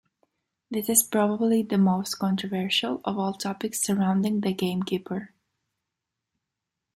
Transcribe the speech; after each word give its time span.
This 0.71 0.89
is 0.89 1.03
probably 1.03 1.61
the 1.61 1.77
most 1.77 2.17
controversial 2.17 3.01
of 3.05 3.19
all 3.19 3.33
topics 3.35 3.83
surrounding 3.83 4.41
the 4.41 4.51
gamekeeper. 4.51 5.31